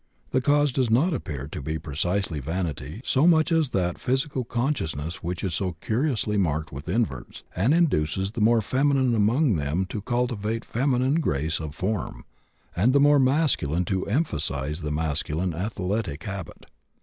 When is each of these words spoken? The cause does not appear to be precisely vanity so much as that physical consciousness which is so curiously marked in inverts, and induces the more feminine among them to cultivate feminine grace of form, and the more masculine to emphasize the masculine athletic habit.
The 0.31 0.41
cause 0.41 0.71
does 0.71 0.89
not 0.89 1.13
appear 1.13 1.47
to 1.49 1.61
be 1.61 1.77
precisely 1.77 2.39
vanity 2.39 3.01
so 3.05 3.27
much 3.27 3.51
as 3.51 3.69
that 3.69 3.99
physical 3.99 4.43
consciousness 4.43 5.21
which 5.21 5.43
is 5.43 5.53
so 5.53 5.73
curiously 5.73 6.37
marked 6.37 6.73
in 6.73 6.81
inverts, 6.91 7.43
and 7.55 7.71
induces 7.71 8.31
the 8.31 8.41
more 8.41 8.63
feminine 8.63 9.13
among 9.13 9.57
them 9.57 9.85
to 9.89 10.01
cultivate 10.01 10.65
feminine 10.65 11.19
grace 11.19 11.59
of 11.59 11.75
form, 11.75 12.25
and 12.75 12.93
the 12.93 12.99
more 12.99 13.19
masculine 13.19 13.85
to 13.85 14.07
emphasize 14.07 14.81
the 14.81 14.89
masculine 14.89 15.53
athletic 15.53 16.23
habit. 16.23 16.65